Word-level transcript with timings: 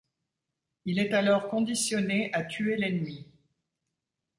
Il 0.85 0.97
est 0.97 1.13
alors 1.13 1.47
conditionné 1.47 2.33
à 2.33 2.43
tuer 2.43 2.75
l’ennemi. 2.75 3.27